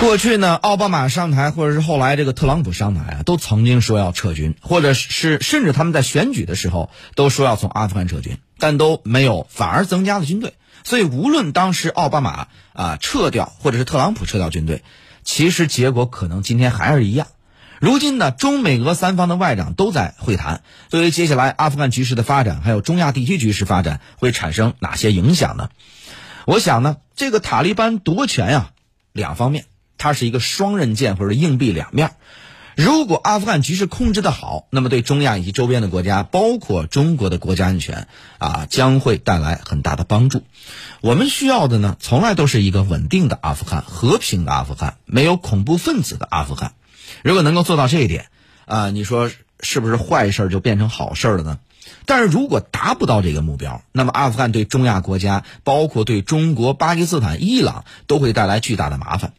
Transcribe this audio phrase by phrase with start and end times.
[0.00, 10.54] 过去呢，奥巴马上台，或者是后来这个特朗普上台啊，都曾经说要撤军，或者是甚至他们在选举的时候都说要从阿富汗撤军，但都没有，反而增加了军队。
[10.84, 14.84] 所以，无论当时奥巴马啊撤掉，或者是特朗普撤掉军队，
[15.24, 17.26] 其实结果可能今天还是一样。
[17.80, 25.70] 如今呢，中美俄三方的外长都在会谈，对于接下来阿富汗局势的发展，还有中亚地区局势发展会产生哪些影响呢？
[26.46, 28.70] 我想呢，这个塔利班夺权呀，
[29.12, 29.64] 两方面，
[29.98, 32.12] 它是一个双刃剑或者硬币两面。
[32.76, 38.06] 如果阿富汗局势控制的好，那么对中亚以及周边的国家，包括中国的国家安全
[38.38, 40.44] 啊，将会带来很大的帮助。
[41.00, 46.74] 我们需要的呢，从来都是一个稳定的阿富汗、和平的阿富汗、没有恐怖分子的阿富汗。
[47.24, 48.26] 如果能够做到这一点，
[48.64, 49.28] 啊，你说
[49.58, 51.58] 是不是坏事就变成好事了呢？
[52.06, 59.32] 但是如果达不到这个目标，那么阿富汗对中亚国家，包括对中国、巴基斯坦、伊朗，都会带来巨大的麻烦。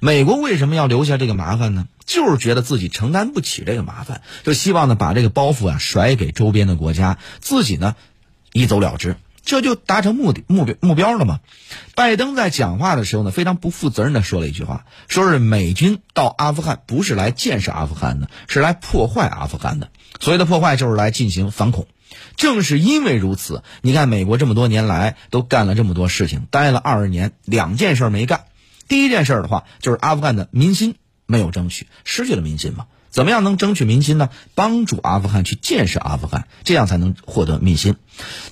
[0.00, 1.86] 美国为什么要留下这个麻烦呢？
[2.06, 7.94] 就是觉得自己承担不起这个麻烦，就希望呢把这个包袱啊甩给周边的国家，自己呢
[8.52, 9.16] 一走了之。
[9.42, 11.40] 这就达成目的目标目标了吗？
[11.94, 19.88] 拜登在讲话的时候呢，非常不负责任的说了一句话，说是美军到阿富汗不是来建设阿富汗的，是来破坏阿富汗的。
[20.20, 21.86] 所谓的破坏就是来进行反恐。
[22.36, 28.42] 正是因为如此，你看美国这么多年来都干了这么多事情，待了二十年，两件事没干。
[28.90, 32.86] 第一件事的话，就是阿富汗的民心没有争取，失去了民心嘛。
[33.08, 34.30] 怎么样能争取民心呢？
[34.56, 37.94] 帮助阿富汗去建设阿富汗，这样才能获得民心。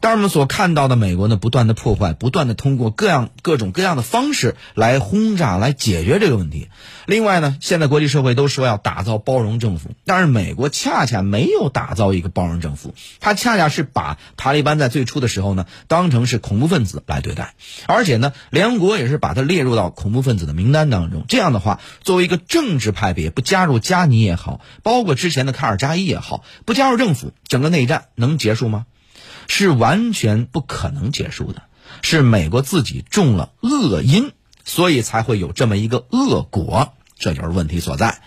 [0.01, 6.69] 但是我们所看到的美国呢，不断的破坏，不断的通过各样各种各样的方式来轰炸，来解决这个问题。
[7.06, 17.55] 另外呢，现在国际社会都说要打造包容政府，但是美国恰恰没有打造一个包容政府，它恰恰是把塔利班在最初的时候呢，当成是恐怖分子来对待，
[17.86, 21.25] 而且呢，联合国也是把它列入到恐怖分子的名单当中。
[21.29, 24.61] 这样的话，作为一个政治派别，不加入加尼也好。
[24.83, 28.86] 包括之前的卡尔加伊也好，不加入政府，整个内战能结束吗？
[29.48, 31.63] 是完全不可能结束的。
[32.03, 34.31] 是美国自己种了恶因，
[34.64, 38.20] 所以才会有这么一个恶果，这就是问题所在。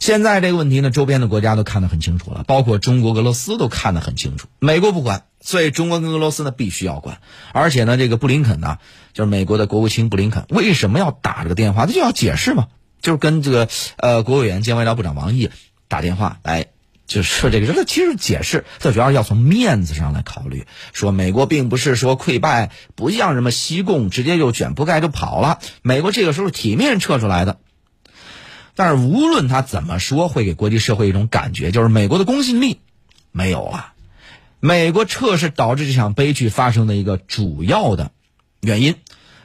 [0.00, 4.48] 现在这个问题呢，周边的国家都看得很清楚了，包括中国、俄罗斯都看得很清楚。
[4.58, 7.20] 美国不管，所以中国跟俄罗斯呢必须要管。
[7.52, 8.78] 而且呢，这个布林肯呢，
[9.14, 11.86] 就是美国的国务卿布林肯，为什么要打这个电话？
[11.86, 12.68] 他就要解释嘛。
[13.00, 15.50] 就是跟这个呃国务委员兼外交部长王毅
[15.86, 16.66] 打电话来，
[17.06, 27.58] 就说这个，他其实解释，他主要要从面子上来考虑，说美国并不是说溃败，不像什么西贡直接就卷铺盖就跑了，美国这个时候体面撤出来的。
[28.74, 32.80] 但是无论他怎么说，会给国际社会一种感觉，就是美国的公信力
[33.32, 33.92] 没有了。
[34.58, 38.10] 美国撤是导致这场悲剧发生的一个主要的
[38.60, 38.96] 原因，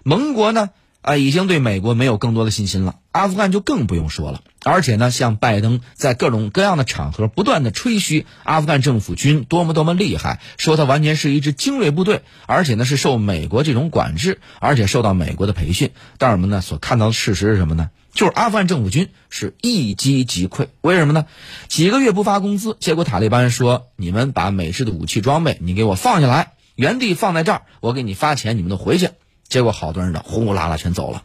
[0.04, 0.72] 盟国呢？
[1.02, 2.96] 啊，已经对美国没有更多的信心了。
[3.12, 4.42] 阿富汗就更不用说了。
[4.64, 15.92] 而且呢，像拜登在各种各样的场合不断的吹嘘阿富汗政府军多么多么厉害，说他完全是一支精锐部队，而且呢是受美国这种管制，而且受到美国的培训。
[16.18, 17.90] 但是我们呢所看到的事实是什么呢？
[18.14, 20.68] 就是阿富汗政府军是一击即溃。
[20.82, 21.26] 为什么呢？
[21.70, 29.10] 几个月不发工资，结果塔利班说：“你们把美式的武器装备，你给我放下来，原地放在这儿，我给你发钱，你们都回去。”
[29.48, 31.24] 结果好多人呢，呼呼啦啦全走了，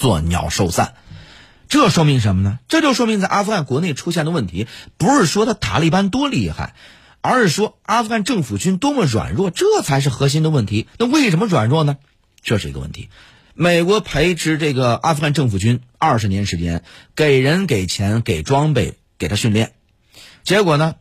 [0.00, 0.94] 作鸟兽散。
[1.68, 2.58] 这说明什么呢？
[2.66, 4.66] 这就说明在阿富汗国内出现的问题，
[4.96, 6.74] 不是说他塔利班多厉害，
[7.20, 10.88] 而是说阿富汗政府军多么软弱，这才是核心的问题。
[10.98, 11.98] 那为什么软弱呢？
[12.42, 13.08] 这是一个问题。
[13.54, 16.82] 美国培植这个阿富汗政府军二十年时间，
[17.14, 19.72] 给人、给钱、给装备、给他训练，
[20.42, 20.94] 结果呢，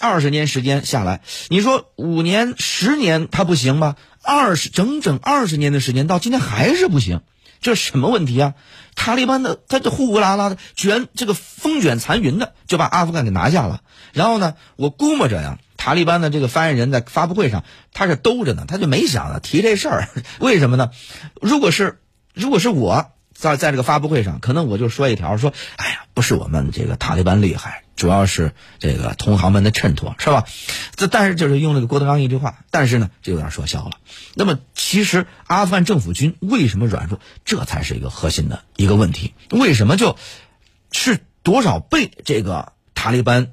[0.00, 3.96] 二十年时间下来，你说五年、十年他不行吧？
[4.22, 7.22] 二十整整二十年的时间，到今天还是不行，
[7.60, 8.54] 这什么问题啊？
[8.96, 13.82] 塔利班的他这呼呼啦啦的卷这个风卷残云的就把阿富汗给拿下了。
[14.12, 20.08] 然后呢，我估摸着呀，塔利班的这个发言人在发布会上他是兜着呢，他就没想着提这事儿。
[20.40, 20.90] 为什么呢？
[21.40, 22.00] 如果是
[22.34, 27.84] 如果是我在在这个发布会上，可能我就说一条说，哎呀，不是我们这个塔利班厉害。
[27.96, 30.44] 主要是这个同行们的衬托，是吧？
[30.94, 33.92] 这但是就是用那个郭德纲一句话，但是呢，这有点说笑了。
[34.34, 37.20] 那么，其实阿富汗政府军为什么软弱？
[37.44, 39.34] 这才是一个核心的一个问题。
[39.50, 40.16] 为什么就
[40.92, 43.52] 是多少倍这个塔利班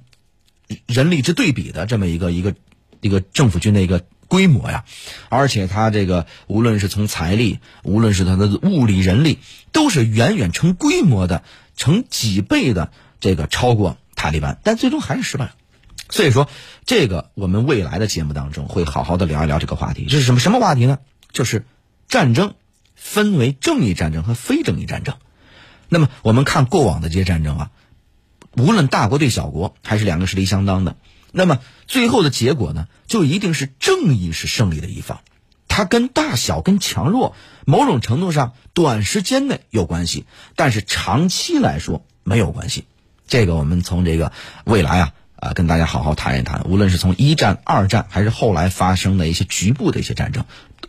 [0.86, 2.56] 人力之对比的这么一个一个
[3.02, 4.86] 一个政府军的一个规模呀？
[5.30, 9.40] 而且他这个无论是从财力，无论是他的物力人力，
[9.72, 11.44] 都是远远成规模的，
[11.76, 13.98] 成几倍的这个超过。
[14.20, 15.52] 塔利班，但最终还是失败了。
[16.10, 16.50] 所以说，
[16.88, 20.08] 这个我们未来的节目当中会好好的聊一聊这个话题。
[20.10, 20.98] 这是什么什么话题呢？
[21.32, 21.68] 就是
[22.08, 22.56] 战争
[22.96, 25.18] 分为正义战争和非正义战争。
[25.88, 27.72] 那么我们看过往的这些战争啊，
[28.56, 30.96] 无论大国对小国，还是两个实力相当的，
[31.32, 35.22] 那么最后的结果呢，就一定是正义是胜利的一方。
[35.68, 37.36] 它跟大小、跟强弱，
[37.66, 40.26] 某种程度上短时间内有关系，
[40.56, 42.86] 但是长期来说没有关系。
[43.28, 44.32] 这个我们从这个
[44.64, 46.64] 未来啊啊跟大家好好谈一谈。
[46.64, 50.46] 无论是从一战、二战，还是后来发生的一些局部的一些战争，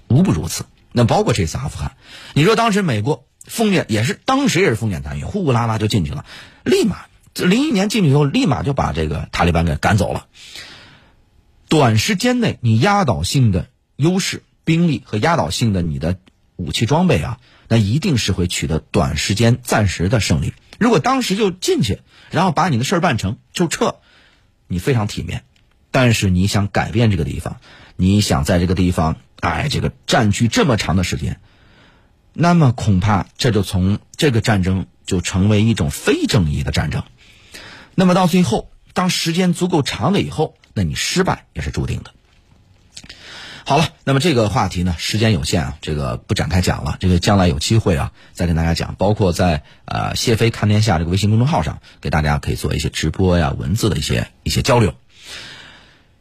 [0.06, 0.64] 无不如此。
[0.93, 1.96] 那包括这次阿富汗，
[2.32, 6.25] 你说当时美国封建也是，当时也是封建残余，呼呼啦啦就进去了，
[6.64, 7.06] 立马
[7.46, 10.26] 零一年进去以后，立马就把这个塔利班给赶走了。
[11.69, 14.43] 短时间内你压倒性的优势。
[14.64, 16.19] 兵力和压倒性的你的
[16.56, 20.52] 武器装备啊，那一定是会取得短时间暂时的胜利。
[20.79, 22.00] 如果当时就进去，
[22.31, 23.94] 然后把你的事儿办成就撤，
[24.67, 25.44] 你非常体面。
[25.90, 27.61] 但是你想改变这个地方，
[27.96, 31.40] 你想在这个地方哎这个占据这么长的时间，
[32.35, 37.02] 那么恐怕这就从这个战争就成为一种非正义的战争。
[37.96, 42.12] 那么到最后，当时间足够长了以后，那你失败也是注定的。
[43.64, 46.96] 好了，那么这个话题呢，时间有限啊，这个不展开讲了。
[47.00, 48.94] 这个将来有机会啊，再跟大家讲。
[48.96, 54.94] 包括在呃谢飞看天下这个微信公众号上，给大家可以做一些直播呀、文字的一些一些交流。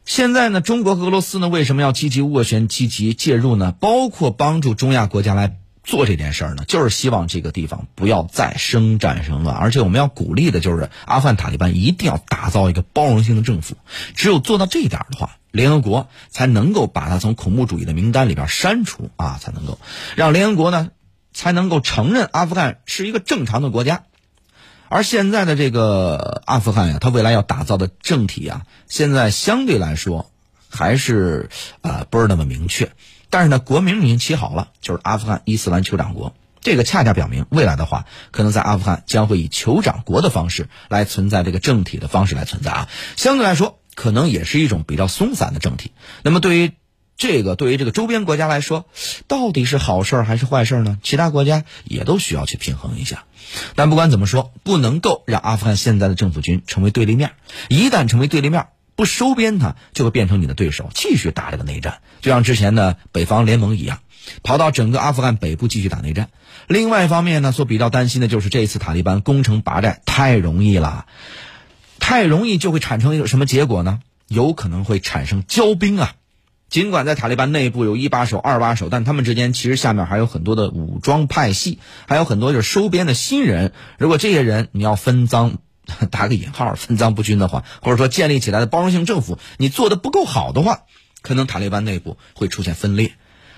[0.03, 3.73] 现在呢，中国和俄罗斯呢，为什么要积极斡旋、积极介入呢？
[3.79, 5.57] 包括帮助中亚国家来
[5.87, 13.75] 做这件事儿呢，就是希望这个地方不要再生战生乱，而且我们要鼓励的就是阿富汗塔利班一定要打造一个包容性的政府。
[14.13, 15.31] 只有做到这一点的话。
[15.49, 19.79] 联合国才能够把它从恐怖主义的名单里边删除啊，才能够
[20.15, 20.91] 让联合国呢
[21.33, 24.03] 才能够承认阿富汗是一个正常的国家。
[24.87, 30.29] 而现在的这个阿富汗呀，它未来要打造的政体啊，现在相对来说
[30.69, 31.49] 还是
[31.81, 32.91] 啊不是那么明确。
[33.29, 36.33] 但是呢，国名已经起好了，就是阿富汗伊斯兰酋长国。
[36.61, 42.89] 这个恰恰表明，未来的话，可能在阿富汗将会以酋长国的方式来存在这个政体的方式来存在啊。
[43.15, 43.79] 相对来说。
[43.97, 45.91] 可能也是一种比较松散的政体。
[46.21, 46.73] 那么对于
[47.17, 48.85] 这个，对于这个周边国家来说，
[49.27, 50.99] 到底是好事还是坏事呢？
[51.01, 53.23] 其他国家也都需要去平衡一下。
[53.73, 57.31] 但不管怎么说，不能够让阿富汗现在的政府军成为对立面。
[57.69, 63.99] 一旦成为对立面，不收编他，就会变成你的对手，继续打这个内战，就像之前的北方联盟一样，
[64.43, 66.29] 跑到整个阿富汗北部继续打内战。
[66.67, 71.05] 另外一方面呢，所比较担心的就是这一次塔利班攻城拔寨太容易了。
[71.99, 73.99] 太容易就会产生一个什么结果呢？
[74.27, 76.15] 有可能会产生骄兵啊！
[76.69, 83.71] 尽管在塔利班内部有一把手、二把手，但他们之间其实下面还有很多的武装派系，还有很多就是收编的新人。
[83.97, 85.59] 如果这些人你要分赃，
[86.11, 90.83] 打个引号，分赃不均的话，或者说建立起来的包容性政府你做的不够好的话，
[91.21, 93.13] 可能塔利班内部会出现分裂，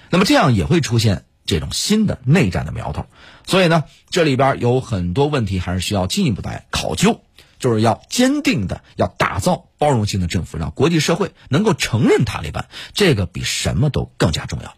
[0.10, 3.06] 那么这样也会出现这种新的内战的苗头。
[3.46, 7.22] 所以呢，这里边有很多问题还是需要进一步来考究。
[7.60, 14.74] 就是要坚定的要打造包容性的政府，让国际社会能够承认塔利班，这个比什么都更加重要。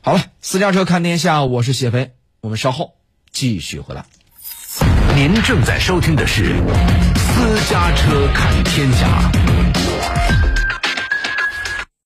[0.00, 2.94] 好了，私家车看天下，我是谢飞，我们稍后
[3.30, 4.06] 继续回来。
[5.16, 6.44] 您正在收听的是
[7.16, 9.32] 私家车看天下。